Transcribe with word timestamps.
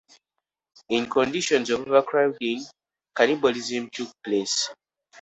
In 0.89 1.07
conditions 1.07 1.69
of 1.69 1.81
overcrowding, 1.81 2.63
cannibalism 3.15 3.87
took 3.93 4.09
place. 4.23 4.71